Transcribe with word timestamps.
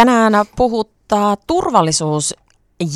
Tänään 0.00 0.32
puhuttaa 0.56 1.36
turvallisuus 1.46 2.34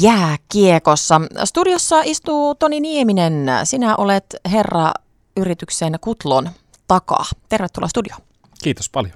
jääkiekossa. 0.00 1.20
Studiossa 1.44 2.02
istuu 2.04 2.54
Toni 2.54 2.80
Nieminen. 2.80 3.46
Sinä 3.64 3.96
olet 3.96 4.36
herra 4.52 4.92
yrityksen 5.36 5.98
Kutlon 6.00 6.50
takaa. 6.88 7.24
Tervetuloa 7.48 7.88
studioon. 7.88 8.20
Kiitos 8.62 8.90
paljon. 8.90 9.14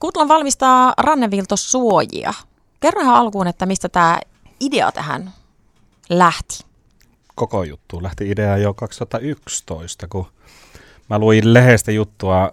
Kutlon 0.00 0.28
valmistaa 0.28 0.94
ranneviltosuojia. 0.98 2.34
Kerrohan 2.80 3.14
alkuun, 3.14 3.46
että 3.46 3.66
mistä 3.66 3.88
tämä 3.88 4.20
idea 4.60 4.92
tähän 4.92 5.32
lähti? 6.08 6.64
Koko 7.34 7.62
juttu 7.62 8.02
lähti 8.02 8.30
idea 8.30 8.56
jo 8.56 8.74
2011, 8.74 10.08
kun 10.08 10.26
mä 11.10 11.18
luin 11.18 11.54
lehdestä 11.54 11.92
juttua, 11.92 12.50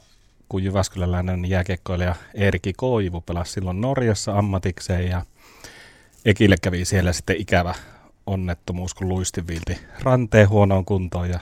kun 0.54 0.64
Jyväskyläläinen 0.64 1.50
jääkiekkoilija 1.50 2.16
Eerikki 2.34 2.74
Koivu 2.74 3.22
pelasi 3.22 3.52
silloin 3.52 3.82
Norjassa 3.82 4.38
ammatikseen 4.38 5.10
ja 5.10 5.26
Ekille 6.26 6.56
kävi 6.61 6.86
siellä 6.86 7.14
sitten 7.14 7.42
ikävä 7.42 7.75
onnettomuus, 8.25 8.94
kun 8.94 9.10
luistivilti 9.10 9.80
ranteen 10.02 10.50
huonoon 10.50 10.86
kuntoon 10.86 11.30
ja 11.30 11.39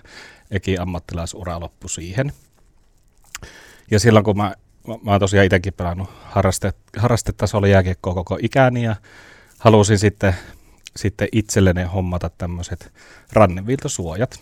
Eki 0.51 0.77
ammattilaisura 0.77 1.59
loppui 1.59 1.89
siihen. 1.89 2.33
Ja 3.91 3.99
silloin 3.99 4.25
kun 4.25 4.37
mä, 4.37 4.55
mä 5.03 5.11
oon 5.11 5.19
tosiaan 5.19 5.45
itsekin 5.45 5.73
pelannut 5.73 6.09
harraste, 6.23 6.73
harrastetasolla 6.97 7.67
jääkiekkoa 7.67 8.13
koko 8.13 8.37
ikäni 8.41 8.83
ja 8.83 8.95
halusin 9.59 9.99
sitten, 9.99 10.35
sitten 10.95 11.27
itselleni 11.31 11.83
hommata 11.83 12.29
tämmöiset 12.37 12.93
ranneviltosuojat. 13.33 14.39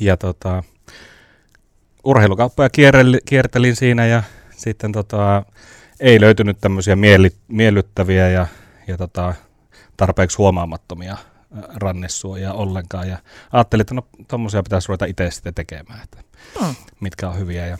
Ja 0.00 0.16
tota, 0.16 0.62
urheilukauppoja 2.04 2.68
kiertelin 3.24 3.76
siinä 3.76 4.06
ja 4.06 4.22
sitten 4.56 4.92
tota, 4.92 5.44
ei 6.00 6.20
löytynyt 6.20 6.58
tämmöisiä 6.60 6.96
mieli, 6.96 7.30
miellyttäviä 7.48 8.28
ja, 8.28 8.46
ja 8.86 8.96
tota, 8.96 9.34
tarpeeksi 9.96 10.36
huomaamattomia 10.36 11.16
rannesuojaa 11.74 12.52
ollenkaan. 12.52 13.08
Ja 13.08 13.18
ajattelin, 13.52 13.80
että 13.80 13.94
no 13.94 14.06
tuommoisia 14.28 14.62
pitäisi 14.62 14.88
ruveta 14.88 15.04
itse 15.04 15.30
sitten 15.30 15.54
tekemään, 15.54 16.00
että 16.04 16.18
mm. 16.60 16.74
mitkä 17.00 17.28
on 17.28 17.38
hyviä. 17.38 17.66
Ja 17.66 17.78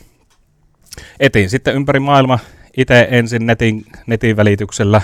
etin 1.20 1.50
sitten 1.50 1.74
ympäri 1.74 2.00
maailma 2.00 2.38
itse 2.76 3.08
ensin 3.10 3.46
netin, 3.46 3.86
netin 4.06 4.36
välityksellä 4.36 5.02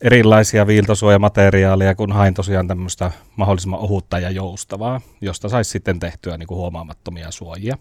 erilaisia 0.00 0.66
viiltosuojamateriaaleja, 0.66 1.94
kun 1.94 2.12
hain 2.12 2.34
tosiaan 2.34 2.68
tämmöistä 2.68 3.10
mahdollisimman 3.36 3.80
ohutta 3.80 4.18
ja 4.18 4.30
joustavaa, 4.30 5.00
josta 5.20 5.48
saisi 5.48 5.70
sitten 5.70 5.98
tehtyä 5.98 6.36
niin 6.36 6.46
kuin 6.46 6.58
huomaamattomia 6.58 7.30
suojia. 7.30 7.78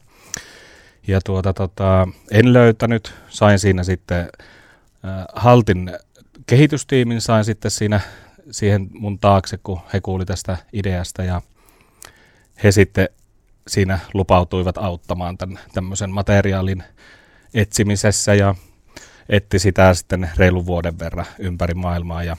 Ja 1.07 1.21
tuota, 1.25 1.53
tota, 1.53 2.07
en 2.31 2.53
löytänyt, 2.53 3.13
sain 3.29 3.59
siinä 3.59 3.83
sitten 3.83 4.19
äh, 4.19 5.25
Haltin 5.35 5.91
kehitystiimin, 6.45 7.21
sain 7.21 7.45
sitten 7.45 7.71
siinä 7.71 7.99
siihen 8.51 8.87
mun 8.93 9.19
taakse, 9.19 9.59
kun 9.63 9.79
he 9.93 10.01
kuuli 10.01 10.25
tästä 10.25 10.57
ideasta 10.73 11.23
ja 11.23 11.41
he 12.63 12.71
sitten 12.71 13.09
siinä 13.67 13.99
lupautuivat 14.13 14.77
auttamaan 14.77 15.37
tämän 15.37 15.59
tämmöisen 15.73 16.11
materiaalin 16.11 16.83
etsimisessä 17.53 18.33
ja 18.33 18.55
etti 19.29 19.59
sitä 19.59 19.93
sitten 19.93 20.29
reilun 20.37 20.65
vuoden 20.65 20.99
verran 20.99 21.25
ympäri 21.39 21.73
maailmaa 21.73 22.23
ja 22.23 22.37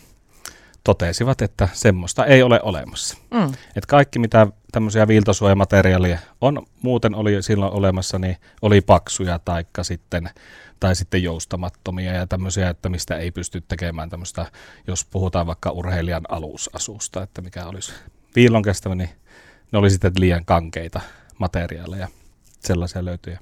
totesivat, 0.85 1.43
että 1.43 1.69
semmoista 1.73 2.27
ei 2.27 2.43
ole 2.43 2.61
olemassa. 2.63 3.17
Mm. 3.31 3.53
Et 3.77 3.87
kaikki, 3.87 4.19
mitä 4.19 4.47
tämmöisiä 4.73 5.09
viiltosuojamateriaalia 5.09 6.19
on, 6.41 6.67
muuten 6.83 7.15
oli 7.15 7.43
silloin 7.43 7.73
olemassa, 7.73 8.19
niin 8.19 8.37
oli 8.63 8.81
paksuja 8.81 9.39
taikka 9.39 9.85
sitten, 9.85 10.31
tai 10.81 10.97
sitten 10.97 11.23
joustamattomia 11.23 12.13
ja 12.13 12.27
tämmöisiä, 12.27 12.69
että 12.69 12.89
mistä 12.89 13.17
ei 13.17 13.31
pysty 13.31 13.61
tekemään 13.69 14.11
tämmöistä, 14.11 14.47
jos 14.87 15.05
puhutaan 15.05 15.47
vaikka 15.47 15.71
urheilijan 15.71 16.23
alusasusta, 16.29 17.23
että 17.23 17.43
mikä 17.43 17.67
olisi 17.67 17.93
viilon 18.37 18.63
kestävä, 18.63 18.95
niin 18.95 19.11
ne 19.73 19.79
oli 19.79 19.91
sitten 19.91 20.13
liian 20.19 20.45
kankeita 20.45 21.01
materiaaleja, 21.39 22.09
sellaisia 22.61 23.05
löytyy. 23.05 23.37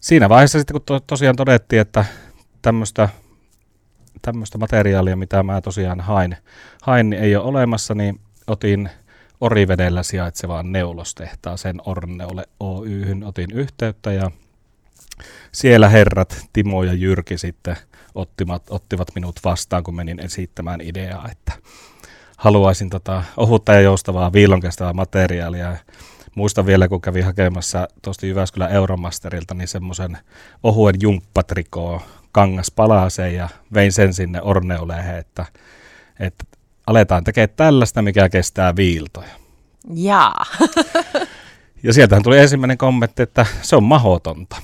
Siinä 0.00 0.28
vaiheessa 0.28 0.58
sitten, 0.58 0.74
kun 0.74 0.82
to, 0.82 1.00
tosiaan 1.00 1.36
todettiin, 1.36 1.80
että 1.82 2.04
tämmöistä 2.62 3.08
tämmöistä 4.22 4.58
materiaalia, 4.58 5.16
mitä 5.16 5.42
mä 5.42 5.60
tosiaan 5.60 6.00
hain, 6.00 6.36
hain 6.82 7.10
niin 7.10 7.22
ei 7.22 7.36
ole 7.36 7.44
olemassa, 7.44 7.94
niin 7.94 8.20
otin 8.46 8.90
Orivedellä 9.40 10.02
sijaitsevaan 10.02 10.72
neulostehtaaseen 10.72 11.80
Orneole 11.86 12.44
Oyhyn 12.60 13.24
otin 13.24 13.50
yhteyttä 13.52 14.12
ja 14.12 14.30
siellä 15.52 15.88
herrat 15.88 16.46
Timo 16.52 16.82
ja 16.82 16.92
Jyrki 16.92 17.38
sitten 17.38 17.76
ottivat, 18.14 18.62
ottivat 18.70 19.08
minut 19.14 19.40
vastaan, 19.44 19.84
kun 19.84 19.96
menin 19.96 20.20
esittämään 20.20 20.80
ideaa, 20.80 21.28
että 21.30 21.52
haluaisin 22.36 22.90
tota 22.90 23.24
ohutta 23.36 23.72
ja 23.72 23.80
joustavaa 23.80 24.32
viilonkestävää 24.32 24.92
materiaalia. 24.92 25.76
Muistan 26.34 26.66
vielä, 26.66 26.88
kun 26.88 27.00
kävin 27.00 27.24
hakemassa 27.24 27.88
tuosta 28.02 28.26
Jyväskylän 28.26 28.72
Euromasterilta, 28.72 29.54
niin 29.54 29.68
semmoisen 29.68 30.18
ohuen 30.62 30.94
jumppatrikoo 31.00 32.02
kangas 32.32 32.70
palaseen 32.70 33.34
ja 33.34 33.48
vein 33.74 33.92
sen 33.92 34.14
sinne 34.14 34.42
Orneolehen, 34.42 35.18
että, 35.18 35.46
että 36.20 36.44
aletaan 36.86 37.24
tekemään 37.24 37.56
tällaista, 37.56 38.02
mikä 38.02 38.28
kestää 38.28 38.76
viiltoja. 38.76 39.30
Jaa. 39.94 40.44
ja 41.84 41.92
sieltähän 41.92 42.22
tuli 42.22 42.38
ensimmäinen 42.38 42.78
kommentti, 42.78 43.22
että 43.22 43.46
se 43.62 43.76
on 43.76 43.84
mahotonta. 43.84 44.56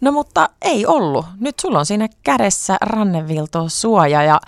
No 0.00 0.12
mutta 0.12 0.48
ei 0.62 0.86
ollut. 0.86 1.26
Nyt 1.40 1.60
sulla 1.60 1.78
on 1.78 1.86
siinä 1.86 2.08
kädessä 2.22 2.76
rannevilto 2.80 3.68
suoja 3.68 4.22
ja 4.22 4.40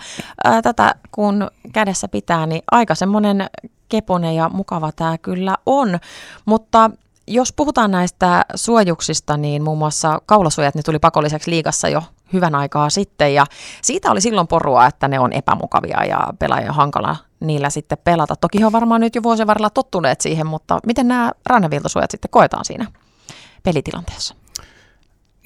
ää, 0.43 0.61
tätä 0.61 0.95
kun 1.11 1.47
kädessä 1.73 2.07
pitää, 2.07 2.45
niin 2.45 2.61
aika 2.71 2.95
semmoinen 2.95 3.49
keponen 3.89 4.35
ja 4.35 4.49
mukava 4.49 4.91
tämä 4.91 5.17
kyllä 5.17 5.57
on. 5.65 5.99
Mutta 6.45 6.91
jos 7.27 7.53
puhutaan 7.53 7.91
näistä 7.91 8.45
suojuksista, 8.55 9.37
niin 9.37 9.63
muun 9.63 9.77
muassa 9.77 10.21
kaulasuojat 10.25 10.75
ne 10.75 10.81
tuli 10.83 10.99
pakolliseksi 10.99 11.51
liigassa 11.51 11.89
jo 11.89 12.03
hyvän 12.33 12.55
aikaa 12.55 12.89
sitten 12.89 13.33
ja 13.33 13.45
siitä 13.81 14.11
oli 14.11 14.21
silloin 14.21 14.47
porua, 14.47 14.85
että 14.85 15.07
ne 15.07 15.19
on 15.19 15.33
epämukavia 15.33 16.05
ja 16.05 16.33
pelaajan 16.39 16.75
hankala 16.75 17.15
niillä 17.39 17.69
sitten 17.69 17.97
pelata. 18.03 18.35
Toki 18.35 18.59
he 18.59 18.65
on 18.65 18.71
varmaan 18.71 19.01
nyt 19.01 19.15
jo 19.15 19.23
vuosien 19.23 19.47
varrella 19.47 19.69
tottuneet 19.69 20.21
siihen, 20.21 20.47
mutta 20.47 20.79
miten 20.85 21.07
nämä 21.07 21.31
ranneviltosuojat 21.45 22.11
sitten 22.11 22.31
koetaan 22.31 22.65
siinä 22.65 22.91
pelitilanteessa? 23.63 24.35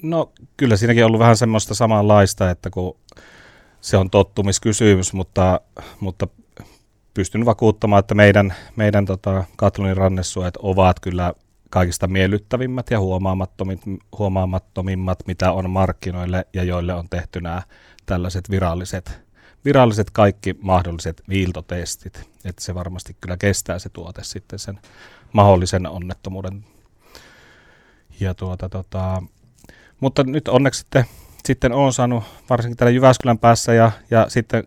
No 0.02 0.32
kyllä 0.56 0.76
siinäkin 0.76 1.04
on 1.04 1.06
ollut 1.06 1.20
vähän 1.20 1.36
semmoista 1.36 1.74
samanlaista, 1.74 2.50
että 2.50 2.70
kun 2.70 2.96
se 3.80 3.96
on 3.96 4.10
tottumiskysymys, 4.10 5.12
mutta, 5.12 5.60
mutta 6.00 6.26
pystyn 7.14 7.44
vakuuttamaan, 7.44 8.00
että 8.00 8.14
meidän, 8.14 8.54
meidän 8.76 9.04
tota, 9.04 9.44
Katlonin 9.56 9.96
rannesuojat 9.96 10.56
ovat 10.56 11.00
kyllä 11.00 11.32
kaikista 11.72 12.06
miellyttävimmät 12.06 12.86
ja 12.90 12.98
huomaamattomimmat, 14.18 15.18
mitä 15.26 15.52
on 15.52 15.70
markkinoille 15.70 16.46
ja 16.52 16.64
joille 16.64 16.94
on 16.94 17.08
tehty 17.08 17.40
nämä 17.40 17.62
tällaiset 18.06 18.50
viralliset, 18.50 19.20
viralliset 19.64 20.10
kaikki 20.10 20.56
mahdolliset 20.60 21.22
viiltotestit. 21.28 22.30
Että 22.44 22.62
se 22.62 22.74
varmasti 22.74 23.16
kyllä 23.20 23.36
kestää 23.36 23.78
se 23.78 23.88
tuote 23.88 24.24
sitten 24.24 24.58
sen 24.58 24.80
mahdollisen 25.32 25.86
onnettomuuden. 25.86 26.64
Ja 28.20 28.34
tuota, 28.34 28.68
tota, 28.68 29.22
mutta 30.00 30.24
nyt 30.24 30.48
onneksi 30.48 30.80
sitten, 30.80 31.04
sitten 31.46 31.72
olen 31.72 31.92
saanut, 31.92 32.24
varsinkin 32.50 32.76
täällä 32.76 32.90
Jyväskylän 32.90 33.38
päässä 33.38 33.74
ja, 33.74 33.92
ja 34.10 34.26
sitten 34.28 34.64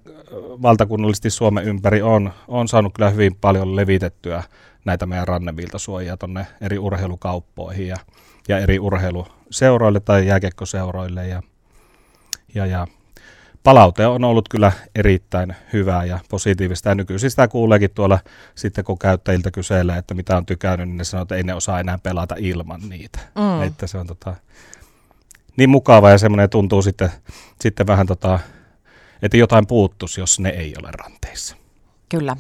valtakunnallisesti 0.62 1.30
Suomen 1.30 1.64
ympäri, 1.64 2.02
on, 2.02 2.34
on 2.48 2.68
saanut 2.68 2.94
kyllä 2.94 3.10
hyvin 3.10 3.36
paljon 3.36 3.76
levitettyä 3.76 4.44
näitä 4.86 5.06
meidän 5.06 5.28
ranneviltasuojia 5.28 6.18
tuonne 6.18 6.48
eri 6.62 6.80
urheilukauppoihin 6.80 7.88
ja, 7.88 7.98
ja 8.48 8.60
eri 8.60 8.80
urheiluseuroille 8.80 10.00
tai 10.00 10.28
jääkekkoseuroille. 10.28 11.28
Ja, 11.28 11.42
ja, 12.56 12.66
ja 12.66 12.88
palaute 13.64 14.08
on 14.08 14.24
ollut 14.24 14.50
kyllä 14.50 14.72
erittäin 14.96 15.56
hyvää 15.74 16.06
ja 16.06 16.20
positiivista. 16.30 16.90
Ja 16.90 16.96
nykyisin 16.96 17.30
sitä 17.30 17.48
kuuleekin 17.48 17.92
tuolla 17.92 18.20
sitten, 18.56 18.84
kun 18.84 19.00
käyttäjiltä 19.00 19.52
kyselee, 19.52 19.98
että 19.98 20.14
mitä 20.14 20.38
on 20.38 20.46
tykännyt, 20.46 20.88
niin 20.88 20.98
ne 20.98 21.04
sanoo, 21.04 21.22
että 21.22 21.36
ei 21.36 21.44
ne 21.44 21.54
osaa 21.54 21.80
enää 21.80 21.98
pelata 22.04 22.36
ilman 22.38 22.82
niitä. 22.90 23.20
Mm. 23.36 23.64
Että 23.64 23.88
se 23.88 23.98
on 23.98 24.08
tota, 24.08 24.36
niin 25.58 25.70
mukava 25.70 26.10
ja 26.10 26.18
semmoinen 26.18 26.50
tuntuu 26.50 26.82
sitten, 26.82 27.10
sitten 27.62 27.88
vähän, 27.88 28.08
tota, 28.08 28.40
että 29.22 29.38
jotain 29.38 29.68
puuttuisi, 29.68 30.22
jos 30.22 30.40
ne 30.40 30.50
ei 30.50 30.74
ole 30.82 30.90
ranteissa. 30.92 31.56
Kyllä. 32.10 32.38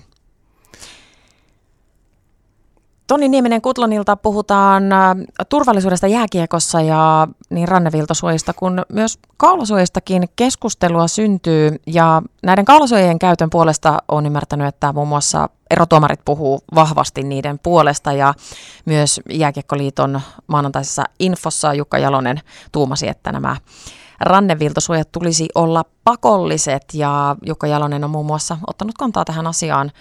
Toni 3.07 3.29
Nieminen 3.29 3.61
Kutlonilta 3.61 4.15
puhutaan 4.15 4.93
äh, 4.93 5.15
turvallisuudesta 5.49 6.07
jääkiekossa 6.07 6.81
ja 6.81 7.27
niin 7.49 7.67
ranneviltosuojista, 7.67 8.53
kun 8.53 8.85
myös 8.89 9.19
kaulasuojistakin 9.37 10.29
keskustelua 10.35 11.07
syntyy. 11.07 11.75
Ja 11.87 12.21
näiden 12.43 12.65
kaulasuojien 12.65 13.19
käytön 13.19 13.49
puolesta 13.49 13.97
on 14.07 14.25
ymmärtänyt, 14.25 14.67
että 14.67 14.93
muun 14.93 15.07
muassa 15.07 15.49
erotuomarit 15.69 16.19
puhuu 16.25 16.59
vahvasti 16.75 17.23
niiden 17.23 17.59
puolesta 17.59 18.13
ja 18.13 18.33
myös 18.85 19.21
Jääkiekkoliiton 19.29 20.21
maanantaisessa 20.47 21.03
infossa 21.19 21.73
Jukka 21.73 21.97
Jalonen 21.97 22.41
tuumasi, 22.71 23.07
että 23.07 23.31
nämä 23.31 23.55
ranneviltosuojat 24.19 25.11
tulisi 25.11 25.47
olla 25.55 25.85
pakolliset 26.03 26.83
ja 26.93 27.35
Jukka 27.45 27.67
Jalonen 27.67 28.03
on 28.03 28.09
muun 28.09 28.25
muassa 28.25 28.57
ottanut 28.67 28.97
kantaa 28.97 29.25
tähän 29.25 29.47
asiaan 29.47 29.91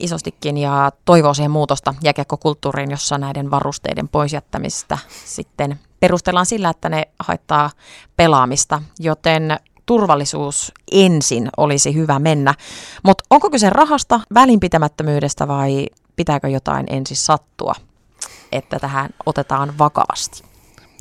isostikin 0.00 0.58
ja 0.58 0.92
toivoo 1.04 1.34
siihen 1.34 1.50
muutosta 1.50 1.94
jäkekkokulttuuriin, 2.02 2.90
jossa 2.90 3.18
näiden 3.18 3.50
varusteiden 3.50 4.08
poisjättämistä 4.08 4.98
sitten 5.24 5.80
perustellaan 6.00 6.46
sillä, 6.46 6.70
että 6.70 6.88
ne 6.88 7.08
haittaa 7.18 7.70
pelaamista, 8.16 8.82
joten 8.98 9.56
turvallisuus 9.86 10.72
ensin 10.92 11.48
olisi 11.56 11.94
hyvä 11.94 12.18
mennä. 12.18 12.54
Mutta 13.02 13.24
onko 13.30 13.50
kyse 13.50 13.70
rahasta, 13.70 14.20
välinpitämättömyydestä 14.34 15.48
vai 15.48 15.86
pitääkö 16.16 16.48
jotain 16.48 16.86
ensin 16.90 17.16
sattua, 17.16 17.74
että 18.52 18.78
tähän 18.78 19.10
otetaan 19.26 19.78
vakavasti? 19.78 20.51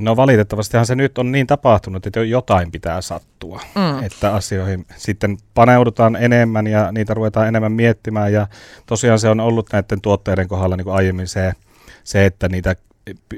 No 0.01 0.15
valitettavastihan 0.15 0.85
se 0.85 0.95
nyt 0.95 1.17
on 1.17 1.31
niin 1.31 1.47
tapahtunut, 1.47 2.05
että 2.05 2.23
jotain 2.23 2.71
pitää 2.71 3.01
sattua, 3.01 3.61
mm. 3.75 4.03
että 4.03 4.35
asioihin 4.35 4.85
sitten 4.97 5.37
paneudutaan 5.53 6.15
enemmän 6.15 6.67
ja 6.67 6.91
niitä 6.91 7.13
ruvetaan 7.13 7.47
enemmän 7.47 7.71
miettimään. 7.71 8.33
Ja 8.33 8.47
tosiaan 8.85 9.19
se 9.19 9.29
on 9.29 9.39
ollut 9.39 9.69
näiden 9.73 10.01
tuotteiden 10.01 10.47
kohdalla 10.47 10.77
niin 10.77 10.85
kuin 10.85 10.95
aiemmin 10.95 11.27
se, 11.27 11.53
se, 12.03 12.25
että 12.25 12.49
niitä 12.49 12.75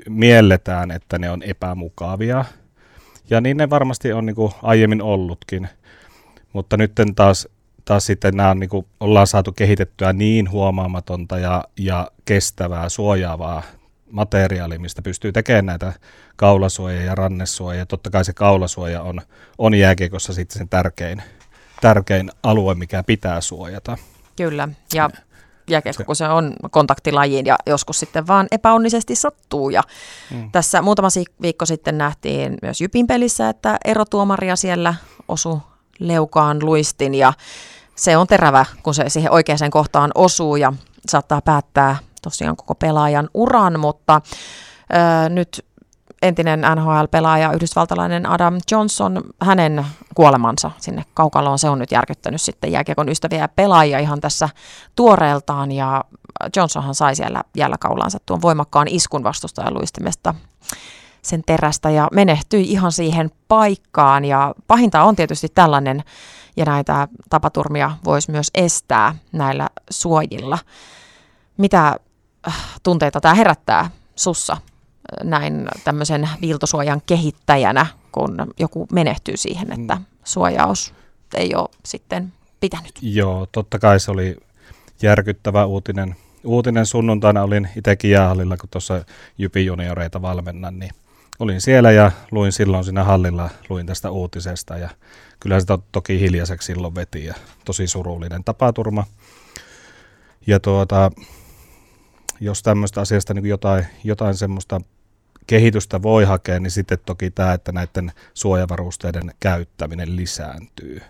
mielletään, 0.09 0.91
että 0.91 1.19
ne 1.19 1.29
on 1.29 1.43
epämukavia. 1.43 2.45
Ja 3.29 3.41
niin 3.41 3.57
ne 3.57 3.69
varmasti 3.69 4.13
on 4.13 4.25
niin 4.25 4.35
kuin 4.35 4.51
aiemmin 4.61 5.01
ollutkin, 5.01 5.69
mutta 6.53 6.77
nyt 6.77 6.91
taas, 7.15 7.47
taas 7.85 8.05
sitten 8.05 8.35
nämä 8.35 8.49
on, 8.49 8.59
niin 8.59 8.69
kuin, 8.69 8.85
ollaan 8.99 9.27
saatu 9.27 9.51
kehitettyä 9.51 10.13
niin 10.13 10.51
huomaamatonta 10.51 11.39
ja, 11.39 11.63
ja 11.77 12.11
kestävää, 12.25 12.89
suojaavaa 12.89 13.63
materiaali, 14.13 14.77
mistä 14.79 15.01
pystyy 15.01 15.31
tekemään 15.31 15.65
näitä 15.65 15.93
kaulasuoja 16.35 17.03
ja 17.03 17.15
rannesuoja. 17.15 17.79
Ja 17.79 17.85
totta 17.85 18.09
kai 18.09 18.25
se 18.25 18.33
kaulasuoja 18.33 19.01
on, 19.01 19.21
on 19.57 19.73
jääkiekossa 19.73 20.33
sitten 20.33 20.57
sen 20.57 20.69
tärkein, 20.69 21.23
tärkein 21.81 22.31
alue, 22.43 22.75
mikä 22.75 23.03
pitää 23.03 23.41
suojata. 23.41 23.97
Kyllä, 24.35 24.69
ja 24.93 25.09
jääkiekko, 25.69 26.03
kun 26.03 26.15
se 26.15 26.27
on 26.27 26.53
kontaktilajiin 26.71 27.45
ja 27.45 27.55
joskus 27.65 27.99
sitten 27.99 28.27
vaan 28.27 28.47
epäonnisesti 28.51 29.15
sattuu. 29.15 29.69
Ja 29.69 29.83
mm. 30.31 30.51
Tässä 30.51 30.81
muutama 30.81 31.07
viikko 31.41 31.65
sitten 31.65 31.97
nähtiin 31.97 32.57
myös 32.61 32.81
Jypin 32.81 33.07
pelissä, 33.07 33.49
että 33.49 33.77
erotuomaria 33.85 34.55
siellä 34.55 34.95
osu 35.27 35.61
leukaan 35.99 36.65
luistin 36.65 37.15
ja 37.15 37.33
se 37.95 38.17
on 38.17 38.27
terävä, 38.27 38.65
kun 38.83 38.93
se 38.93 39.09
siihen 39.09 39.31
oikeaan 39.31 39.71
kohtaan 39.71 40.11
osuu 40.15 40.55
ja 40.55 40.73
saattaa 41.07 41.41
päättää 41.41 41.97
tosiaan 42.23 42.55
koko 42.55 42.75
pelaajan 42.75 43.29
uran, 43.33 43.79
mutta 43.79 44.21
ö, 45.25 45.29
nyt 45.29 45.65
entinen 46.23 46.61
NHL-pelaaja, 46.75 47.51
yhdysvaltalainen 47.53 48.29
Adam 48.29 48.57
Johnson, 48.71 49.21
hänen 49.41 49.85
kuolemansa 50.15 50.71
sinne 50.77 51.05
kaukaloon, 51.13 51.59
se 51.59 51.69
on 51.69 51.79
nyt 51.79 51.91
järkyttänyt 51.91 52.41
sitten 52.41 52.71
jääkiekon 52.71 53.09
ystäviä 53.09 53.39
ja 53.39 53.47
pelaajia 53.47 53.99
ihan 53.99 54.21
tässä 54.21 54.49
tuoreeltaan, 54.95 55.71
ja 55.71 56.03
Johnsonhan 56.55 56.95
sai 56.95 57.15
siellä 57.15 57.43
jälläkaulaansa 57.55 58.17
tuon 58.25 58.41
voimakkaan 58.41 58.87
iskun 58.87 59.23
vastustajan 59.23 59.73
luistimesta 59.73 60.35
sen 61.21 61.41
terästä 61.45 61.89
ja 61.89 62.07
menehtyi 62.11 62.71
ihan 62.71 62.91
siihen 62.91 63.31
paikkaan, 63.47 64.25
ja 64.25 64.55
pahinta 64.67 65.03
on 65.03 65.15
tietysti 65.15 65.47
tällainen, 65.55 66.03
ja 66.57 66.65
näitä 66.65 67.07
tapaturmia 67.29 67.91
voisi 68.05 68.31
myös 68.31 68.51
estää 68.53 69.15
näillä 69.31 69.69
suojilla. 69.89 70.57
Mitä 71.57 71.99
tunteita 72.83 73.21
tämä 73.21 73.33
herättää 73.33 73.89
sussa 74.15 74.57
näin 75.23 75.67
tämmöisen 75.83 76.29
viiltosuojan 76.41 77.01
kehittäjänä, 77.05 77.85
kun 78.11 78.53
joku 78.59 78.87
menehtyy 78.91 79.37
siihen, 79.37 79.71
että 79.71 79.95
mm. 79.95 80.05
suojaus 80.23 80.93
ei 81.35 81.55
ole 81.55 81.69
sitten 81.85 82.33
pitänyt. 82.59 82.91
Joo, 83.01 83.47
totta 83.51 83.79
kai 83.79 83.99
se 83.99 84.11
oli 84.11 84.37
järkyttävä 85.01 85.65
uutinen. 85.65 86.15
Uutinen 86.43 86.85
sunnuntaina 86.85 87.43
olin 87.43 87.69
itsekin 87.77 88.11
jäähallilla, 88.11 88.57
kun 88.57 88.69
tuossa 88.69 89.05
Jypi 89.37 89.65
junioreita 89.65 90.21
valmennan, 90.21 90.79
niin 90.79 90.91
olin 91.39 91.61
siellä 91.61 91.91
ja 91.91 92.11
luin 92.31 92.51
silloin 92.51 92.83
siinä 92.83 93.03
hallilla, 93.03 93.49
luin 93.69 93.85
tästä 93.85 94.11
uutisesta 94.11 94.77
ja 94.77 94.89
kyllä 95.39 95.59
sitä 95.59 95.79
toki 95.91 96.19
hiljaiseksi 96.19 96.65
silloin 96.65 96.95
veti 96.95 97.25
ja 97.25 97.33
tosi 97.65 97.87
surullinen 97.87 98.43
tapaturma. 98.43 99.03
Ja 100.47 100.59
tuota, 100.59 101.11
jos 102.39 102.63
tämmöistä 102.63 103.01
asiasta 103.01 103.33
niin 103.33 103.45
jotain, 103.45 103.85
jotain 104.03 104.35
semmoista 104.35 104.81
kehitystä 105.47 106.01
voi 106.01 106.23
hakea, 106.23 106.59
niin 106.59 106.71
sitten 106.71 106.97
toki 107.05 107.31
tämä, 107.31 107.53
että 107.53 107.71
näiden 107.71 108.11
suojavarusteiden 108.33 109.31
käyttäminen 109.39 110.15
lisääntyy 110.15 111.01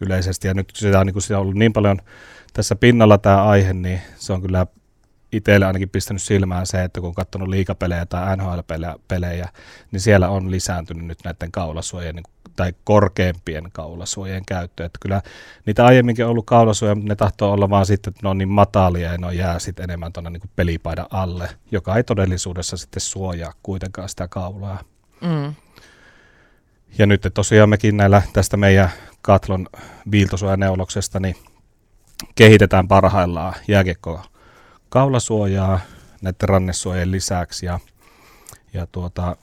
yleisesti. 0.00 0.48
Ja 0.48 0.54
nyt 0.54 0.72
sitä 0.74 1.00
on, 1.00 1.06
niin 1.06 1.22
sitä 1.22 1.36
on 1.36 1.42
ollut 1.42 1.54
niin 1.54 1.72
paljon 1.72 1.98
tässä 2.52 2.76
pinnalla 2.76 3.18
tämä 3.18 3.44
aihe, 3.44 3.72
niin 3.72 4.00
se 4.16 4.32
on 4.32 4.42
kyllä 4.42 4.66
itselle 5.32 5.66
ainakin 5.66 5.90
pistänyt 5.90 6.22
silmään 6.22 6.66
se, 6.66 6.84
että 6.84 7.00
kun 7.00 7.08
on 7.08 7.14
katsonut 7.14 7.48
liikapelejä 7.48 8.06
tai 8.06 8.36
NHL-pelejä, 8.36 9.48
niin 9.92 10.00
siellä 10.00 10.28
on 10.28 10.50
lisääntynyt 10.50 11.06
nyt 11.06 11.18
näiden 11.24 11.52
kaulasuojien 11.52 12.14
niin 12.14 12.24
tai 12.56 12.72
korkeampien 12.84 13.68
kaulasuojien 13.72 14.44
käyttö. 14.46 14.84
Että 14.84 14.98
kyllä 15.02 15.22
niitä 15.66 15.86
aiemminkin 15.86 16.24
on 16.24 16.30
ollut 16.30 16.46
kaulasuoja, 16.46 16.94
mutta 16.94 17.08
ne 17.08 17.16
tahtoo 17.16 17.52
olla 17.52 17.70
vaan 17.70 17.86
sitten, 17.86 18.10
että 18.10 18.20
ne 18.22 18.28
on 18.28 18.38
niin 18.38 18.48
matalia 18.48 19.12
ja 19.12 19.18
ne 19.18 19.26
on 19.26 19.36
jää 19.36 19.58
sitten 19.58 19.84
enemmän 19.84 20.12
tuonne 20.12 20.30
niin 20.30 20.50
pelipaidan 20.56 21.06
alle, 21.10 21.48
joka 21.70 21.96
ei 21.96 22.04
todellisuudessa 22.04 22.76
sitten 22.76 23.00
suojaa 23.00 23.52
kuitenkaan 23.62 24.08
sitä 24.08 24.28
kaulaa. 24.28 24.82
Mm. 25.20 25.54
Ja 26.98 27.06
nyt 27.06 27.26
tosiaan 27.34 27.68
mekin 27.68 27.96
näillä 27.96 28.22
tästä 28.32 28.56
meidän 28.56 28.90
Katlon 29.22 29.66
viiltosuojaneuloksesta 30.10 31.20
niin 31.20 31.36
kehitetään 32.34 32.88
parhaillaan 32.88 33.54
jääkiekko 33.68 34.22
kaulasuojaa 34.90 35.80
näiden 36.22 36.48
rannesuojien 36.48 37.10
lisäksi 37.10 37.66
ja, 37.66 37.80
ja 38.72 38.86
tuota, 38.86 39.36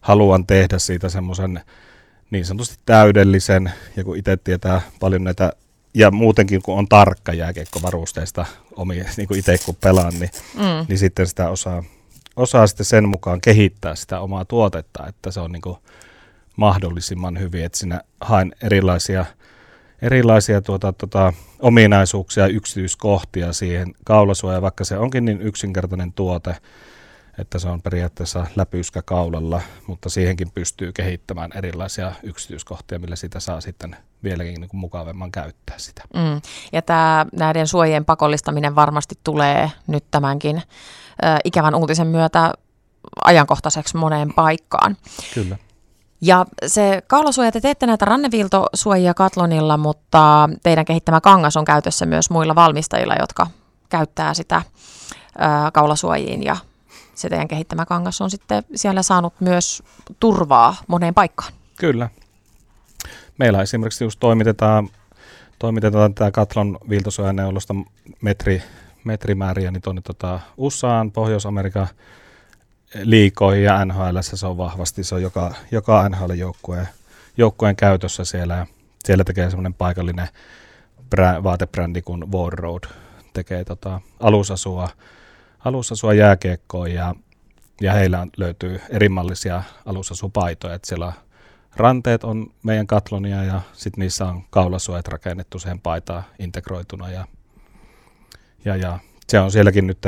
haluan 0.00 0.46
tehdä 0.46 0.78
siitä 0.78 1.08
semmoisen 1.08 1.60
niin 2.30 2.44
sanotusti 2.44 2.78
täydellisen, 2.86 3.72
ja 3.96 4.04
kun 4.04 4.16
itse 4.16 4.36
tietää 4.36 4.80
paljon 5.00 5.24
näitä, 5.24 5.52
ja 5.94 6.10
muutenkin 6.10 6.62
kun 6.62 6.78
on 6.78 6.88
tarkka 6.88 7.32
jääkiekkovarusteista 7.32 8.46
omia, 8.76 9.04
niin 9.16 9.28
kuin 9.28 9.40
itse 9.40 9.58
kun 9.64 9.76
pelaan, 9.80 10.12
niin, 10.20 10.30
mm. 10.54 10.86
niin 10.88 10.98
sitten 10.98 11.26
sitä 11.26 11.48
osaa, 11.48 11.82
osaa 12.36 12.66
sitten 12.66 12.86
sen 12.86 13.08
mukaan 13.08 13.40
kehittää 13.40 13.94
sitä 13.94 14.20
omaa 14.20 14.44
tuotetta, 14.44 15.06
että 15.06 15.30
se 15.30 15.40
on 15.40 15.52
niin 15.52 15.62
kuin 15.62 15.76
mahdollisimman 16.56 17.38
hyvin, 17.38 17.64
että 17.64 17.78
siinä 17.78 18.00
haen 18.20 18.52
erilaisia, 18.62 19.24
erilaisia 20.02 20.62
tuota, 20.62 20.92
tuota, 20.92 21.32
ominaisuuksia 21.60 22.44
ja 22.44 22.54
yksityiskohtia 22.54 23.52
siihen 23.52 23.94
kaulasuojaan, 24.04 24.62
vaikka 24.62 24.84
se 24.84 24.98
onkin 24.98 25.24
niin 25.24 25.40
yksinkertainen 25.40 26.12
tuote, 26.12 26.56
että 27.38 27.58
se 27.58 27.68
on 27.68 27.82
periaatteessa 27.82 28.46
läpyskä 28.56 29.02
kaulalla, 29.02 29.60
mutta 29.86 30.10
siihenkin 30.10 30.50
pystyy 30.50 30.92
kehittämään 30.92 31.50
erilaisia 31.54 32.12
yksityiskohtia, 32.22 32.98
millä 32.98 33.16
sitä 33.16 33.40
saa 33.40 33.60
sitten 33.60 33.96
vieläkin 34.22 34.60
niin 34.60 34.68
kuin 34.68 34.80
mukavemman 34.80 35.32
käyttää 35.32 35.78
sitä. 35.78 36.02
Mm. 36.14 36.40
Ja 36.72 36.82
tämä 36.82 37.26
näiden 37.32 37.66
suojien 37.66 38.04
pakollistaminen 38.04 38.74
varmasti 38.74 39.14
tulee 39.24 39.70
nyt 39.86 40.04
tämänkin 40.10 40.56
äh, 40.56 41.38
ikävän 41.44 41.74
uutisen 41.74 42.06
myötä 42.06 42.52
ajankohtaiseksi 43.24 43.96
moneen 43.96 44.34
paikkaan. 44.34 44.96
Kyllä. 45.34 45.56
Ja 46.26 46.46
se 46.66 47.02
kaulasuoja, 47.06 47.52
te 47.52 47.60
teette 47.60 47.86
näitä 47.86 48.04
ranneviiltosuojia 48.04 49.14
Katlonilla, 49.14 49.76
mutta 49.76 50.48
teidän 50.62 50.84
kehittämä 50.84 51.20
kangas 51.20 51.56
on 51.56 51.64
käytössä 51.64 52.06
myös 52.06 52.30
muilla 52.30 52.54
valmistajilla, 52.54 53.14
jotka 53.20 53.46
käyttää 53.88 54.34
sitä 54.34 54.62
kaulasuojiin 55.72 56.42
ja 56.42 56.56
se 57.14 57.28
teidän 57.28 57.48
kehittämä 57.48 57.86
kangas 57.86 58.20
on 58.20 58.30
sitten 58.30 58.64
siellä 58.74 59.02
saanut 59.02 59.34
myös 59.40 59.82
turvaa 60.20 60.76
moneen 60.86 61.14
paikkaan. 61.14 61.52
Kyllä. 61.78 62.08
Meillä 63.38 63.62
esimerkiksi 63.62 64.04
just 64.04 64.20
toimitetaan, 64.20 64.88
toimitetaan 65.58 66.14
tätä 66.14 66.30
Katlon 66.30 66.78
viiltosuojaneulosta 66.88 67.74
metri, 68.20 68.62
metrimääriä 69.04 69.70
niin 69.70 69.82
tuonne 69.82 70.02
tota 70.02 70.40
USAan, 70.56 71.12
Pohjois-Amerikan 71.12 71.88
liikoihin 73.02 73.64
ja 73.64 73.84
NHL 73.84 74.18
se 74.20 74.46
on 74.46 74.56
vahvasti, 74.56 75.04
se 75.04 75.14
on 75.14 75.22
joka, 75.22 75.54
joka 75.70 76.08
NHL-joukkueen 76.08 76.88
joukkueen 77.36 77.76
käytössä 77.76 78.24
siellä. 78.24 78.66
Siellä 79.04 79.24
tekee 79.24 79.50
semmoinen 79.50 79.74
paikallinen 79.74 80.28
brä, 81.10 81.42
vaatebrändi 81.42 82.02
kuin 82.02 82.32
War 82.32 82.52
Road, 82.52 82.84
tekee 83.32 83.64
tota 83.64 84.00
alusasua 84.20 84.88
alusasua 85.64 86.14
jääkiekkoon 86.14 86.92
ja, 86.92 87.14
ja 87.80 87.92
heillä 87.92 88.26
löytyy 88.36 88.80
erimallisia 88.88 89.62
alusasupaitoja, 89.86 90.74
että 90.74 90.88
siellä 90.88 91.12
ranteet 91.76 92.24
on 92.24 92.46
meidän 92.62 92.86
katlonia 92.86 93.44
ja 93.44 93.60
sitten 93.72 94.02
niissä 94.02 94.26
on 94.26 94.42
kaulasuojat 94.50 95.08
rakennettu 95.08 95.58
siihen 95.58 95.80
paitaan 95.80 96.24
integroituna 96.38 97.10
ja, 97.10 97.26
ja, 98.64 98.76
ja 98.76 98.98
se 99.28 99.40
on 99.40 99.52
sielläkin 99.52 99.86
nyt, 99.86 99.98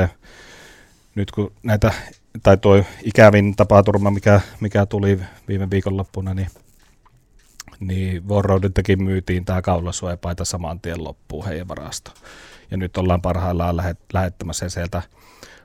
nyt 1.15 1.31
kun 1.31 1.53
näitä, 1.63 1.91
tai 2.43 2.57
tuo 2.57 2.83
ikävin 3.03 3.55
tapaturma, 3.55 4.11
mikä, 4.11 4.41
mikä 4.59 4.85
tuli 4.85 5.19
viime 5.47 5.69
viikonloppuna, 5.69 6.33
niin 6.33 6.47
niin 7.79 8.27
Warroadiltakin 8.27 9.03
myytiin 9.03 9.45
tämä 9.45 9.61
kaulasuojapaita 9.61 10.45
saman 10.45 10.79
tien 10.79 11.03
loppuun 11.03 11.45
heidän 11.45 11.67
varasto. 11.67 12.11
Ja 12.71 12.77
nyt 12.77 12.97
ollaan 12.97 13.21
parhaillaan 13.21 13.77
lähet, 13.77 13.99
lähettämässä 14.13 14.69
sieltä 14.69 15.01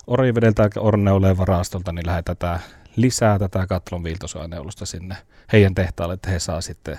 Orivedeltä 0.07 0.71
Orneuleen 0.79 1.39
varastolta, 1.39 1.93
niin 1.93 2.07
lähetetään 2.07 2.61
lisää 2.97 3.39
tätä 3.39 3.67
katlon 3.67 4.05
viiltosuojaneulusta 4.05 4.87
sinne 4.87 5.17
heidän 5.53 5.75
tehtaalle, 5.75 6.15
että 6.15 6.31
he 6.31 6.39
saa 6.39 6.61
sitten 6.61 6.99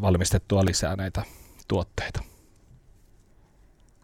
valmistettua 0.00 0.64
lisää 0.64 0.96
näitä 0.96 1.22
tuotteita. 1.68 2.20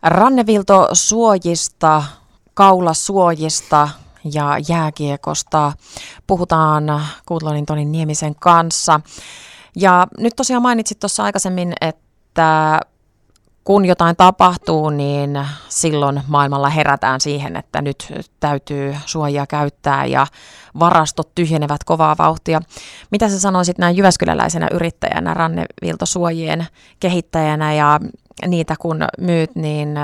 Rannevilto 0.03 0.89
suojista, 0.93 2.03
kaulasuojista 2.55 3.89
ja 4.25 4.57
jääkiekosta 4.69 5.73
puhutaan 6.27 7.03
Kuutlonin 7.27 7.67
Tonin 7.67 7.93
Niemisen 7.93 8.35
kanssa. 8.35 9.01
Ja 9.77 10.07
nyt 10.19 10.33
tosiaan 10.37 10.63
mainitsit 10.63 11.01
tuossa 11.01 11.25
aikaisemmin, 11.25 11.73
että 11.81 12.81
kun 13.65 13.85
jotain 13.85 14.17
tapahtuu, 14.17 14.91
niin 14.91 15.47
silloin 15.69 16.23
maailmalla 16.29 16.69
herätään 16.69 17.21
siihen, 17.21 17.57
että 17.57 17.83
nyt 17.83 18.13
täytyy 18.41 18.97
suojia 19.07 19.47
käyttää 19.47 20.05
ja 20.05 20.27
varastot 20.79 21.35
tyhjenevät 21.35 21.85
kovaa 21.85 22.17
vauhtia. 22.19 22.61
Mitä 23.11 23.29
sä 23.29 23.41
sanoisit 23.41 23.79
näin 23.79 23.97
Jyväskyläläisenä 23.97 24.69
yrittäjänä, 24.73 25.35
ranneviltosuojien 25.35 26.67
kehittäjänä 27.01 27.75
ja 27.75 28.01
niitä 28.47 28.75
kun 28.79 29.05
myyt, 29.19 29.55
niin 29.55 29.95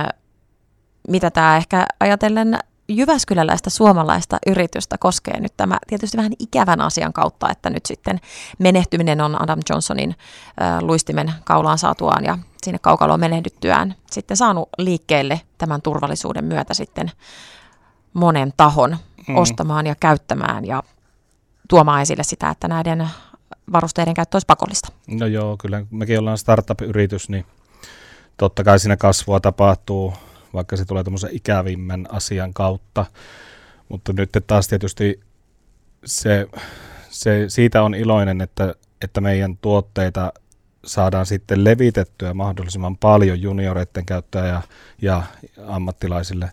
mitä 1.09 1.31
tämä 1.31 1.57
ehkä 1.57 1.87
ajatellen 2.01 2.59
Jyväskyläläistä 2.91 3.71
suomalaista 3.71 4.39
yritystä 4.47 4.99
koskee 4.99 5.41
nyt 5.41 5.53
tämä 5.57 5.79
tietysti 5.87 6.17
vähän 6.17 6.33
ikävän 6.39 6.81
asian 6.81 7.13
kautta, 7.13 7.51
että 7.51 7.71
nyt 7.71 7.87
sitten 7.87 8.21
menehtyminen 8.59 9.21
on 9.21 9.43
Adam 9.43 9.59
Johnsonin 9.71 10.15
äh, 10.63 10.79
luistimen 10.81 11.33
kaulaan 11.45 11.79
saatuaan 11.79 12.25
ja 12.25 12.39
sinne 12.63 12.79
kaukaloon 12.79 13.21
menehdyttyään 13.21 13.95
sitten 14.11 14.37
saanut 14.37 14.69
liikkeelle 14.79 15.41
tämän 15.59 15.83
turvallisuuden 15.83 16.45
myötä 16.45 16.75
sitten 16.75 17.11
monen 18.15 18.53
tahon 18.57 18.97
mm. 19.29 19.37
ostamaan 19.37 19.87
ja 19.87 19.95
käyttämään 20.01 20.65
ja 20.65 20.83
tuomaan 21.69 22.03
esille 22.03 22.23
sitä, 22.23 22.51
että 22.51 22.69
näiden 22.69 23.09
varusteiden 23.73 24.15
käyttö 24.15 24.37
olisi 24.37 24.47
pakollista. 24.47 24.89
No 25.07 25.27
joo, 25.27 25.57
kyllä 25.57 25.85
mekin 25.91 26.19
ollaan 26.19 26.39
startup-yritys, 26.39 27.29
niin 27.29 27.47
totta 28.37 28.65
kai 28.65 28.79
siinä 28.79 28.97
kasvua 28.97 29.41
tapahtuu 29.41 30.15
vaikka 30.59 30.77
se 30.77 30.85
tulee 30.85 31.05
tämmöisen 31.05 31.31
ikävimmän 31.33 32.07
asian 32.11 32.55
kautta. 32.55 33.07
Mutta 33.89 34.13
nyt 34.13 34.31
taas 34.47 34.69
tietysti 34.69 35.21
se, 36.05 36.49
se, 37.11 37.45
siitä 37.49 37.83
on 37.83 37.95
iloinen, 37.95 38.41
että, 38.41 38.75
että 39.03 39.21
meidän 39.21 39.57
tuotteita 39.57 40.33
saadaan 40.85 41.27
sitten 41.27 41.65
levitettyä 41.65 42.35
mahdollisimman 42.35 42.97
paljon 42.97 43.43
junioreiden 43.43 44.07
käyttöä 44.07 44.47
ja, 44.47 44.63
ja 45.03 45.23
ammattilaisille, 45.67 46.51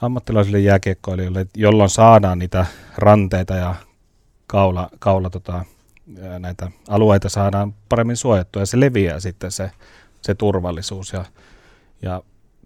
ammattilaisille 0.00 0.58
jääkiekkoilijoille, 0.58 1.46
jolloin 1.54 1.90
saadaan 1.90 2.38
niitä 2.38 2.66
ranteita 2.98 3.54
ja 3.54 3.74
kaula, 4.46 4.90
kaula 4.98 5.30
tota, 5.30 5.64
näitä 6.38 6.70
alueita 6.88 7.28
saadaan 7.28 7.74
paremmin 7.88 8.16
suojattua 8.16 8.62
ja 8.62 8.66
se 8.66 8.80
leviää 8.80 9.20
sitten 9.20 9.50
se, 9.50 9.70
se 10.22 10.34
turvallisuus 10.34 11.12
ja, 11.12 11.24
ja 12.02 12.22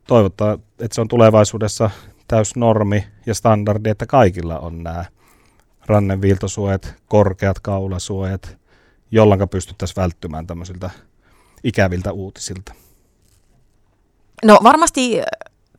toivottaa, 0.09 0.53
että 0.79 0.95
se 0.95 1.01
on 1.01 1.09
tulevaisuudessa 1.09 1.91
täys 2.29 2.57
normi 2.57 3.07
ja 3.27 3.35
standardi, 3.35 3.91
että 3.91 4.07
kaikilla 4.07 4.59
on 4.59 4.83
nämä 4.83 5.05
ranneviiltosuojat, 5.87 6.95
korkeat 7.09 7.61
kaulasuojat, 7.61 8.57
jolloin 9.11 9.49
pystyttäisiin 9.49 10.03
välttymään 10.03 10.47
tämmöisiltä 10.47 10.91
ikäviltä 11.65 12.13
uutisilta. 12.13 12.75
No 14.45 14.59
varmasti 14.63 15.23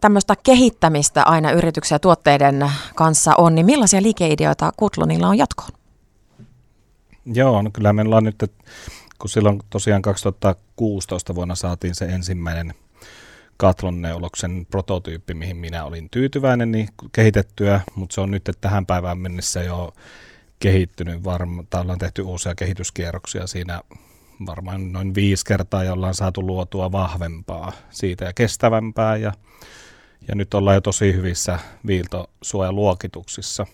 tämmöistä 0.01 0.35
kehittämistä 0.43 1.23
aina 1.23 1.51
yrityksen 1.51 1.95
ja 1.95 1.99
tuotteiden 1.99 2.71
kanssa 2.95 3.35
on, 3.37 3.55
niin 3.55 3.65
millaisia 3.65 4.01
liikeideoita 4.01 4.71
Kutlunilla 4.77 5.27
on 5.27 5.37
jatkoon? 5.37 5.69
Joo, 7.25 7.61
no 7.61 7.69
kyllä 7.73 7.93
meillä 7.93 8.17
on 8.17 8.23
nyt, 8.23 8.51
kun 9.19 9.29
silloin 9.29 9.59
tosiaan 9.69 10.01
2016 10.01 11.35
vuonna 11.35 11.55
saatiin 11.55 11.95
se 11.95 12.05
ensimmäinen– 12.05 12.73
Katlon-neuloksen 13.59 14.65
prototyyppi, 14.71 15.33
mihin 15.33 15.57
minä 15.57 15.83
olin 15.83 16.09
tyytyväinen, 16.09 16.71
niin 16.71 16.87
kehitettyä, 17.11 17.81
mutta 17.95 18.13
se 18.13 18.21
on 18.21 18.31
nyt 18.31 18.49
tähän 18.61 18.85
päivään 18.85 19.17
mennessä 19.17 19.63
jo 19.63 19.93
kehittynyt. 20.59 21.23
Varma, 21.23 21.63
ollaan 21.75 21.99
tehty 21.99 22.21
uusia 22.21 22.55
kehityskierroksia 22.55 23.47
siinä 23.47 23.81
varmaan 24.45 24.91
noin 24.91 25.15
viisi 25.15 25.45
kertaa, 25.45 25.83
jolla 25.83 26.07
on 26.07 26.15
saatu 26.15 26.47
luotua 26.47 26.91
vahvempaa 26.91 27.71
siitä 27.89 28.25
ja 28.25 28.33
kestävämpää. 28.33 29.17
Ja, 29.17 29.33
ja 30.27 30.35
nyt 30.35 30.53
ollaan 30.53 30.75
jo 30.75 30.81
tosi 30.81 31.13
hyvissä 31.13 31.59
viiltosuojaluokituksissa. 31.87 33.65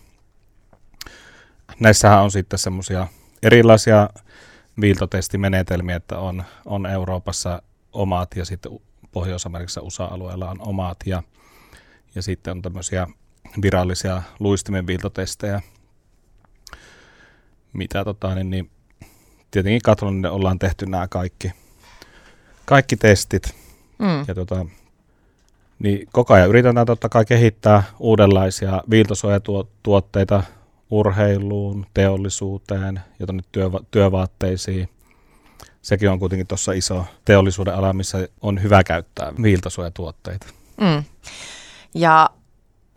Näissähän 1.80 2.22
on 2.22 2.30
sitten 2.30 2.58
semmoisia 2.58 3.06
erilaisia 3.42 4.10
viiltotestimenetelmiä, 4.80 5.96
että 5.96 6.18
on, 6.18 6.44
on 6.64 6.86
Euroopassa 6.86 7.62
omat 7.92 8.36
ja 8.36 8.44
sitten 8.44 8.72
Pohjois-Amerikassa 9.16 9.80
USA-alueella 9.80 10.50
on 10.50 10.60
omat 10.60 10.96
ja, 11.06 11.22
ja 12.14 12.22
sitten 12.22 12.50
on 12.50 12.62
tämmöisiä 12.62 13.06
virallisia 13.62 14.22
luistimen 14.40 14.86
viiltotestejä, 14.86 15.62
mitä 17.72 18.04
tota, 18.04 18.34
niin, 18.34 18.50
niin 18.50 18.70
tietenkin 19.50 19.82
katson, 19.82 20.22
niin 20.22 20.32
ollaan 20.32 20.58
tehty 20.58 20.86
nämä 20.86 21.08
kaikki, 21.08 21.52
kaikki 22.64 22.96
testit. 22.96 23.54
Mm. 23.98 24.24
Ja 24.28 24.34
tota, 24.34 24.66
niin 25.78 26.08
koko 26.12 26.34
ajan 26.34 26.48
yritetään 26.48 26.86
totta 26.86 27.08
kai 27.08 27.24
kehittää 27.24 27.82
uudenlaisia 27.98 28.82
viiltosuojatuotteita 28.90 30.42
urheiluun, 30.90 31.86
teollisuuteen 31.94 33.00
ja 33.18 33.26
tuonne 33.26 33.42
työ, 33.52 33.70
työvaatteisiin 33.90 34.88
sekin 35.86 36.10
on 36.10 36.18
kuitenkin 36.18 36.46
tuossa 36.46 36.72
iso 36.72 37.04
teollisuuden 37.24 37.74
ala, 37.74 37.92
missä 37.92 38.28
on 38.40 38.62
hyvä 38.62 38.84
käyttää 38.84 39.32
viiltosuojatuotteita. 39.42 40.46
Mm. 40.80 41.04
Ja 41.94 42.30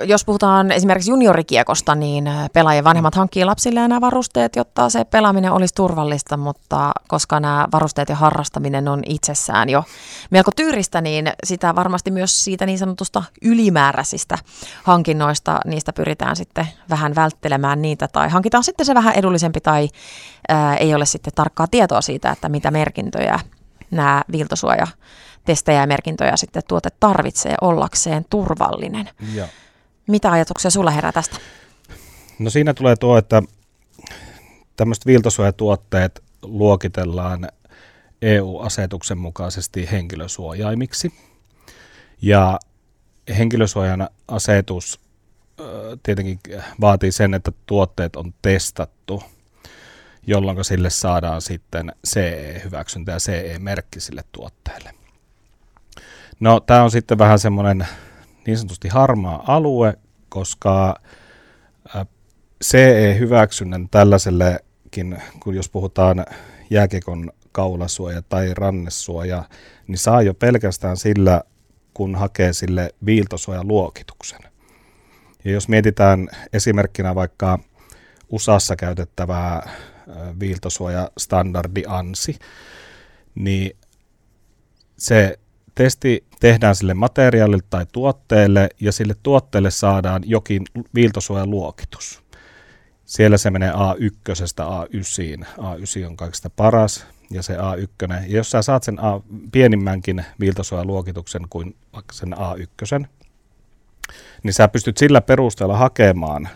jos 0.03 0.25
puhutaan 0.25 0.71
esimerkiksi 0.71 1.11
juniorikiekosta, 1.11 1.95
niin 1.95 2.29
pelaajien 2.53 2.83
vanhemmat 2.83 3.15
hankkii 3.15 3.45
lapsille 3.45 3.79
nämä 3.87 4.01
varusteet, 4.01 4.55
jotta 4.55 4.89
se 4.89 5.05
pelaaminen 5.05 5.51
olisi 5.51 5.75
turvallista, 5.75 6.37
mutta 6.37 6.91
koska 7.07 7.39
nämä 7.39 7.67
varusteet 7.71 8.09
ja 8.09 8.15
harrastaminen 8.15 8.87
on 8.87 9.01
itsessään 9.05 9.69
jo 9.69 9.83
melko 10.31 10.51
tyyristä, 10.55 11.01
niin 11.01 11.31
sitä 11.43 11.75
varmasti 11.75 12.11
myös 12.11 12.43
siitä 12.43 12.65
niin 12.65 12.77
sanotusta 12.77 13.23
ylimääräisistä 13.41 14.37
hankinnoista, 14.83 15.59
niistä 15.65 15.93
pyritään 15.93 16.35
sitten 16.35 16.67
vähän 16.89 17.15
välttelemään 17.15 17.81
niitä, 17.81 18.07
tai 18.07 18.29
hankitaan 18.29 18.63
sitten 18.63 18.85
se 18.85 18.93
vähän 18.93 19.15
edullisempi, 19.15 19.59
tai 19.61 19.89
ää, 20.49 20.75
ei 20.75 20.95
ole 20.95 21.05
sitten 21.05 21.33
tarkkaa 21.35 21.67
tietoa 21.67 22.01
siitä, 22.01 22.31
että 22.31 22.49
mitä 22.49 22.71
merkintöjä 22.71 23.39
nämä 23.91 24.23
viiltosuoja 24.31 24.87
testejä 25.45 25.81
ja 25.81 25.87
merkintöjä 25.87 26.37
sitten 26.37 26.63
tuote 26.67 26.89
tarvitsee 26.99 27.55
ollakseen 27.61 28.25
turvallinen. 28.29 29.09
Ja. 29.33 29.47
Mitä 30.09 30.31
ajatuksia 30.31 30.71
sulla 30.71 30.91
herää 30.91 31.11
tästä? 31.11 31.37
No 32.39 32.49
siinä 32.49 32.73
tulee 32.73 32.95
tuo, 32.95 33.17
että 33.17 33.43
tämmöiset 34.75 35.05
viiltosuojatuotteet 35.05 36.23
luokitellaan 36.41 37.47
EU-asetuksen 38.21 39.17
mukaisesti 39.17 39.91
henkilösuojaimiksi. 39.91 41.13
Ja 42.21 42.59
henkilösuojan 43.37 44.09
asetus 44.27 44.99
tietenkin 46.03 46.39
vaatii 46.81 47.11
sen, 47.11 47.33
että 47.33 47.51
tuotteet 47.65 48.15
on 48.15 48.33
testattu, 48.41 49.23
jolloin 50.27 50.65
sille 50.65 50.89
saadaan 50.89 51.41
sitten 51.41 51.91
CE-hyväksyntä 52.07 53.11
ja 53.11 53.19
CE-merkki 53.19 53.99
sille 53.99 54.23
tuotteelle. 54.31 54.93
No 56.39 56.59
tämä 56.59 56.83
on 56.83 56.91
sitten 56.91 57.17
vähän 57.17 57.39
semmoinen 57.39 57.87
niin 58.48 58.58
sanotusti 58.58 58.88
harmaa 58.88 59.43
alue, 59.48 59.93
koska 60.29 61.00
CE-hyväksynnän 62.63 63.89
tällaisellekin, 63.89 65.22
kun 65.39 65.55
jos 65.55 65.69
puhutaan 65.69 66.25
jääkekon 66.69 67.31
kaulasuoja 67.51 68.22
tai 68.22 68.53
rannesuoja, 68.53 69.43
niin 69.88 69.98
saa 69.98 70.22
jo 70.22 70.34
pelkästään 70.34 70.98
sillä, 70.98 71.43
kun 71.93 72.15
hakee 72.15 72.53
sille 72.53 72.96
viiltosuojaluokituksen. 73.05 74.39
Ja 75.46 75.51
jos 75.51 75.67
mietitään 75.67 76.27
esimerkkinä 76.53 77.15
vaikka 77.15 77.60
USAssa 78.29 78.75
käytettävää 78.75 79.69
viiltosuojastandardi 80.39 81.84
ANSI, 81.88 82.39
niin 83.36 83.77
se 84.98 85.39
testi 85.75 86.28
tehdään 86.39 86.75
sille 86.75 86.93
materiaalille 86.93 87.63
tai 87.69 87.86
tuotteelle 87.91 88.69
ja 88.79 88.91
sille 88.91 89.15
tuotteelle 89.24 89.72
saadaan 89.72 90.22
jokin 90.25 90.63
viiltosuojaluokitus. 90.96 92.24
Siellä 93.05 93.38
se 93.38 93.50
menee 93.50 93.72
A1 93.72 93.75
A9. 94.62 95.46
A9 95.58 96.08
on 96.08 96.17
kaikista 96.17 96.50
paras 96.50 97.05
ja 97.31 97.43
se 97.43 97.58
A1. 97.58 98.13
Ja 98.27 98.38
jos 98.38 98.51
sä 98.51 98.62
saat 98.62 98.84
sen 98.84 99.03
A, 99.03 99.22
pienimmänkin 99.51 100.25
viiltosuojaluokituksen 100.39 101.41
kuin 101.50 101.75
vaikka 101.93 102.13
sen 102.13 102.34
A1, 102.34 103.05
niin 104.43 104.53
sä 104.53 104.67
pystyt 104.67 104.98
sillä 104.98 105.22
perusteella 105.22 105.77
hakemaan 105.77 106.50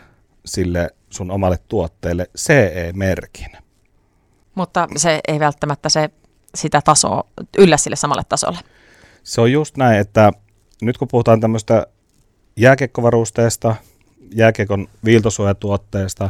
sille 0.45 0.89
sun 1.09 1.31
omalle 1.31 1.59
tuotteelle 1.67 2.29
CE-merkin. 2.37 3.51
Mutta 4.55 4.87
se 4.95 5.19
ei 5.27 5.39
välttämättä 5.39 5.89
se 5.89 6.09
sitä 6.55 6.81
tasoa 6.81 7.23
yllä 7.57 7.77
sille 7.77 7.95
samalle 7.95 8.23
tasolle. 8.29 8.59
Se 9.23 9.41
on 9.41 9.51
just 9.51 9.77
näin, 9.77 9.99
että 9.99 10.31
nyt 10.81 10.97
kun 10.97 11.07
puhutaan 11.07 11.39
tämmöistä 11.39 11.87
jääkiekkovarusteesta, 12.57 13.75
jääkiekon 14.35 14.87
viiltosuojatuotteesta, 15.05 16.29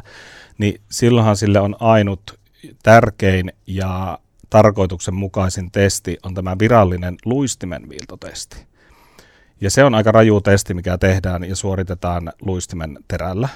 niin 0.58 0.82
silloinhan 0.92 1.38
sille 1.38 1.60
on 1.60 1.76
ainut 1.80 2.40
tärkein 2.84 3.54
ja 3.68 4.20
tarkoituksenmukaisin 4.50 5.72
testi 5.72 6.18
on 6.24 6.34
tämä 6.34 6.56
virallinen 6.60 7.16
luistimen 7.26 7.90
viiltotesti. 7.90 8.58
Ja 9.62 9.70
se 9.72 9.84
on 9.84 9.96
aika 9.96 10.12
raju 10.12 10.42
testi, 10.42 10.74
mikä 10.74 10.98
tehdään 10.98 11.44
ja 11.44 11.56
suoritetaan 11.56 12.34
luistimen 12.42 12.98
terällä, 13.08 13.50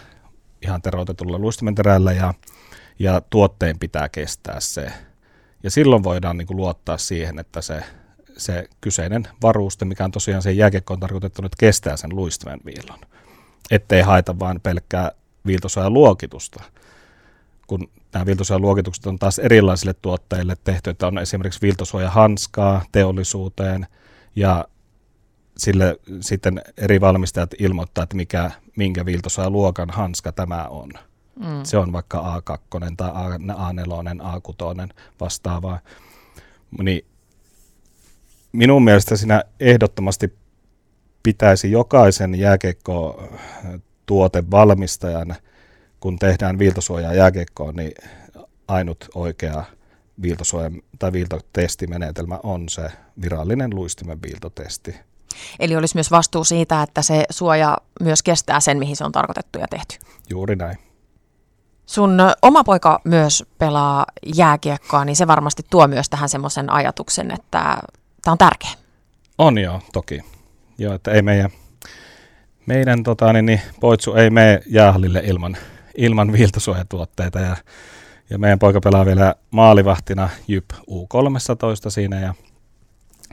ihan 0.61 0.81
teroitetulla 0.81 1.39
luistimen 1.39 1.75
terällä 1.75 2.13
ja, 2.13 2.33
ja 2.99 3.21
tuotteen 3.29 3.79
pitää 3.79 4.09
kestää 4.09 4.59
se. 4.59 4.91
Ja 5.63 5.71
silloin 5.71 6.03
voidaan 6.03 6.37
niin 6.37 6.47
kuin 6.47 6.57
luottaa 6.57 6.97
siihen, 6.97 7.39
että 7.39 7.61
se, 7.61 7.83
se 8.37 8.69
kyseinen 8.81 9.27
varuste, 9.41 9.85
mikä 9.85 10.05
on 10.05 10.11
tosiaan 10.11 10.41
sen 10.41 10.57
jääkiekkoon 10.57 10.99
tarkoitettu, 10.99 11.45
että 11.45 11.57
kestää 11.59 11.97
sen 11.97 12.15
luistimen 12.15 12.59
viilon. 12.65 12.99
Ettei 13.71 14.01
haeta 14.01 14.39
vain 14.39 14.61
pelkkää 14.61 15.11
viiltosuojan 15.45 15.93
luokitusta, 15.93 16.63
kun 17.67 17.89
nämä 18.13 18.25
viiltosuojaluokitukset 18.25 19.05
on 19.05 19.19
taas 19.19 19.39
erilaisille 19.39 19.93
tuotteille 19.93 20.57
tehty, 20.63 20.89
että 20.89 21.07
on 21.07 21.17
esimerkiksi 21.17 21.61
viiltosuojahanskaa 21.61 22.85
teollisuuteen 22.91 23.87
ja 24.35 24.65
sille 25.57 25.99
sitten 26.21 26.61
eri 26.77 27.01
valmistajat 27.01 27.51
ilmoittaa, 27.59 28.03
että 28.03 28.15
mikä, 28.15 28.51
minkä 28.75 29.05
viiltosuojaluokan 29.05 29.89
hanska 29.89 30.31
tämä 30.31 30.63
on. 30.63 30.89
Mm. 31.39 31.63
Se 31.63 31.77
on 31.77 31.91
vaikka 31.91 32.41
A2 32.41 32.95
tai 32.97 33.09
A4, 33.09 34.21
A6 34.21 34.93
vastaavaa. 35.19 35.79
Niin 36.81 37.05
minun 38.57 38.83
mielestä 38.83 39.15
siinä 39.15 39.43
ehdottomasti 39.59 40.37
pitäisi 41.23 41.71
jokaisen 41.71 42.35
jääkeikko 42.35 43.23
tuotevalmistajan, 44.05 45.35
kun 45.99 46.19
tehdään 46.19 46.59
viiltosuojaa 46.59 47.13
jääkeikkoon, 47.13 47.75
niin 47.75 47.91
ainut 48.67 49.05
oikea 49.15 49.63
viiltosuoja 50.21 50.71
tai 50.99 51.11
viiltotestimenetelmä 51.11 52.39
on 52.43 52.69
se 52.69 52.91
virallinen 53.21 53.75
luistimen 53.75 54.21
viiltotesti. 54.21 54.95
Eli 55.59 55.75
olisi 55.75 55.95
myös 55.95 56.11
vastuu 56.11 56.43
siitä, 56.43 56.81
että 56.81 57.01
se 57.01 57.25
suoja 57.29 57.77
myös 58.01 58.23
kestää 58.23 58.59
sen, 58.59 58.77
mihin 58.79 58.95
se 58.95 59.03
on 59.03 59.11
tarkoitettu 59.11 59.59
ja 59.59 59.67
tehty. 59.67 59.97
Juuri 60.29 60.55
näin. 60.55 60.77
Sun 61.85 62.17
oma 62.41 62.63
poika 62.63 63.01
myös 63.03 63.43
pelaa 63.57 64.05
jääkiekkoa, 64.35 65.05
niin 65.05 65.15
se 65.15 65.27
varmasti 65.27 65.63
tuo 65.69 65.87
myös 65.87 66.09
tähän 66.09 66.29
semmoisen 66.29 66.69
ajatuksen, 66.69 67.31
että 67.31 67.77
tämä 68.27 68.33
on 68.33 68.37
tärkeä. 68.37 68.69
On 69.37 69.57
joo, 69.57 69.81
toki. 69.93 70.21
Joo, 70.77 70.93
että 70.93 71.11
ei 71.11 71.21
meidän, 71.21 71.49
meidän 72.65 73.03
tota, 73.03 73.33
niin, 73.33 73.45
niin, 73.45 73.61
poitsu 73.79 74.13
ei 74.13 74.29
mene 74.29 74.61
jäähallille 74.65 75.21
ilman, 75.25 75.57
ilman 75.97 76.31
viiltosuojatuotteita 76.31 77.39
ja, 77.39 77.55
ja 78.29 78.39
meidän 78.39 78.59
poika 78.59 78.79
pelaa 78.79 79.05
vielä 79.05 79.35
maalivahtina 79.51 80.29
JYP 80.47 80.71
U13 80.71 81.89
siinä 81.89 82.19
ja, 82.19 82.33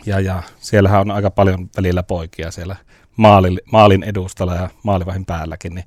ja, 0.07 0.21
ja 0.21 0.43
siellähän 0.59 1.01
on 1.01 1.11
aika 1.11 1.31
paljon 1.31 1.71
välillä 1.77 2.03
poikia 2.03 2.51
siellä 2.51 2.77
maalin, 3.17 3.61
maalin 3.73 4.03
edustalla 4.03 4.55
ja 4.55 4.71
maalivahin 4.83 5.27
päälläkin, 5.27 5.75
niin 5.75 5.87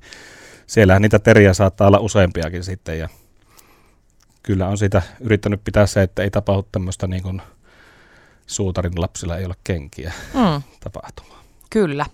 siellähän 0.66 1.02
niitä 1.02 1.18
teriä 1.18 1.54
saattaa 1.54 1.86
olla 1.86 1.98
useampiakin 1.98 2.64
sitten 2.64 2.98
ja 2.98 3.08
kyllä 4.42 4.68
on 4.68 4.78
sitä 4.78 5.02
yrittänyt 5.20 5.64
pitää 5.64 5.86
se, 5.86 6.02
että 6.02 6.22
ei 6.22 6.30
tapahdu 6.30 6.68
tämmöistä 6.72 7.06
niin 7.06 7.22
kuin 7.22 7.42
suutarin 8.48 9.00
lapsilla 9.00 9.36
ei 9.36 9.44
ole 9.44 9.54
kenkiä 9.64 10.12
mm. 10.34 10.62
tapahtumaa. 10.84 11.42
Kyllä. 11.70 12.06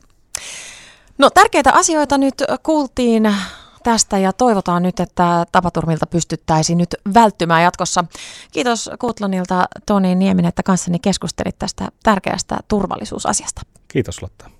No 1.18 1.30
tärkeitä 1.30 1.72
asioita 1.72 2.18
nyt 2.18 2.34
kuultiin 2.62 3.34
tästä 3.82 4.18
ja 4.18 4.32
toivotaan 4.32 4.82
nyt, 4.82 5.00
että 5.00 5.46
tapaturmilta 5.52 6.06
pystyttäisiin 6.06 6.78
nyt 6.78 6.94
välttymään 7.14 7.62
jatkossa. 7.62 8.04
Kiitos 8.52 8.90
Kutlonilta 8.98 9.68
Toni 9.86 10.14
Nieminen, 10.14 10.48
että 10.48 10.62
kanssani 10.62 10.98
keskustelit 10.98 11.58
tästä 11.58 11.88
tärkeästä 12.02 12.58
turvallisuusasiasta. 12.68 13.62
Kiitos 13.88 14.22
Lotta. 14.22 14.54